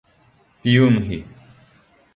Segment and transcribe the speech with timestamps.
[0.61, 1.17] Piumhi